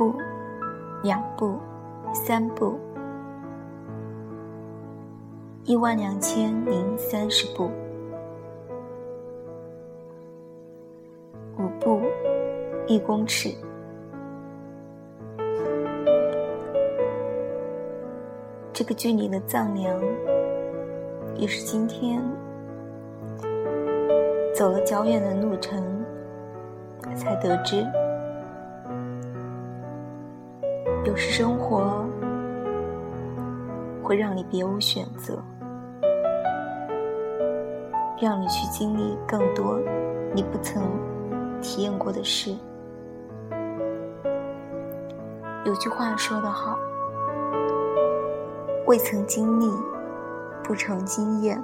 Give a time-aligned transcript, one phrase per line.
[0.00, 0.14] 步、
[1.02, 1.58] 两步、
[2.14, 2.80] 三步，
[5.64, 7.70] 一万两千零三十步，
[11.58, 12.00] 五步，
[12.86, 13.54] 一公尺。
[18.72, 20.00] 这个距离的丈量，
[21.36, 22.22] 也是今天
[24.54, 26.02] 走了较远的路程
[27.14, 27.84] 才得知。
[31.04, 32.04] 有时生活
[34.02, 35.42] 会让你别无选择，
[38.20, 39.78] 让你去经历更多
[40.34, 40.82] 你不曾
[41.62, 42.54] 体验过的事。
[45.64, 46.78] 有句话说得好。
[48.86, 49.70] 未曾经历，
[50.64, 51.62] 不成经验。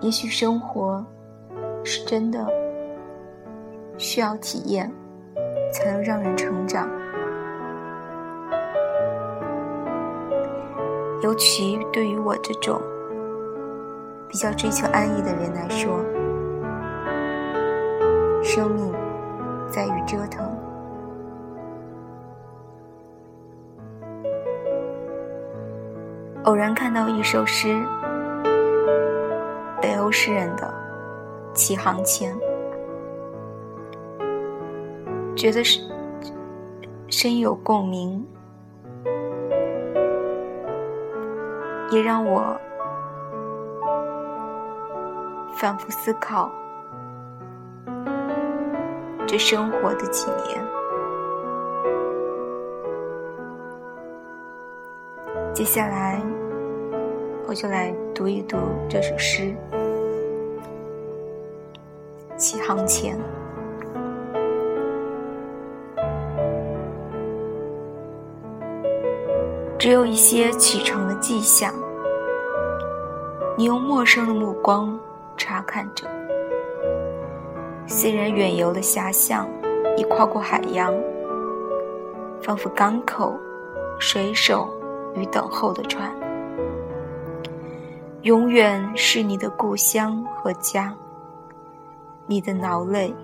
[0.00, 1.04] 也许生活
[1.82, 2.46] 是真的
[3.98, 4.92] 需要体验，
[5.72, 6.88] 才能让人成长。
[11.22, 12.80] 尤其对于我这种
[14.28, 15.98] 比较追求安逸的人来说，
[18.42, 18.92] 生命
[19.70, 20.44] 在于折腾。
[26.44, 27.80] 偶然看到一首诗，
[29.80, 30.66] 北欧诗人的
[31.56, 32.34] 《起航前》，
[35.34, 35.80] 觉得是
[37.08, 38.24] 深有共鸣，
[41.90, 42.56] 也让我
[45.56, 46.52] 反复思考
[49.26, 50.64] 这生活的几年。
[55.52, 56.22] 接下来，
[57.46, 58.56] 我就来读一读
[58.88, 59.54] 这首诗。
[62.36, 63.18] 起航前，
[69.82, 71.74] 只有一些启程的迹象。
[73.58, 74.96] 你用陌生的目光
[75.36, 76.06] 查看着，
[77.84, 79.44] 虽然远游的遐想
[79.96, 80.94] 已跨过海洋，
[82.40, 83.36] 仿佛港口
[83.98, 84.72] 水手。
[85.14, 86.10] 与等候的船，
[88.22, 90.96] 永远是你的故乡和家。
[92.26, 93.14] 你的劳累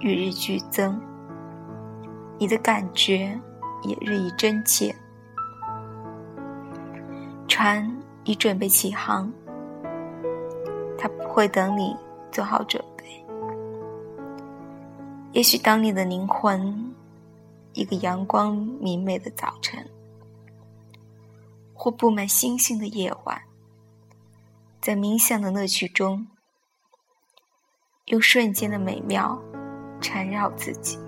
[0.00, 1.00] 与日俱增，
[2.36, 3.40] 你的感觉
[3.84, 4.94] 也日益真切。
[7.54, 7.88] 船
[8.24, 9.32] 已准备起航，
[10.98, 11.96] 它不会等你
[12.32, 13.24] 做好准备。
[15.30, 16.92] 也许当你的灵魂，
[17.72, 19.88] 一个阳光明媚的早晨。
[21.72, 23.40] 或布满星星的夜晚，
[24.80, 26.26] 在冥想的乐趣中，
[28.06, 29.40] 用瞬间的美妙
[30.00, 30.98] 缠绕自己。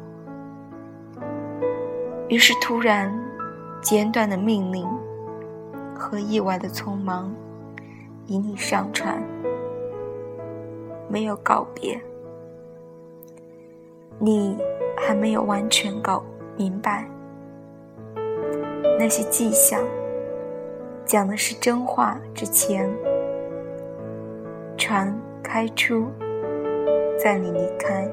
[2.29, 3.13] 于是，突然
[3.83, 4.89] 简短的命令
[5.99, 7.35] 和意外的匆忙
[8.27, 9.23] 引你上船，
[11.09, 11.99] 没有告别。
[14.19, 14.59] 你
[14.97, 16.23] 还没有完全搞
[16.57, 17.09] 明白
[18.99, 19.81] 那些迹象。
[21.05, 22.91] 讲的是真话之前，
[24.77, 26.07] 船开出，
[27.19, 28.11] 载你离开，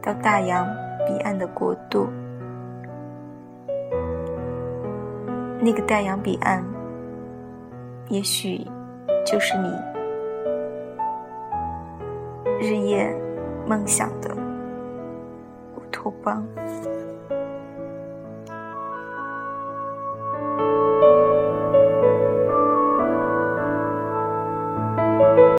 [0.00, 0.66] 到大洋
[1.06, 2.06] 彼岸的国度。
[5.64, 6.62] 那个大洋彼岸，
[8.10, 8.60] 也许
[9.24, 9.70] 就是你
[12.60, 13.10] 日夜
[13.66, 14.36] 梦想的
[15.74, 16.46] 乌托邦。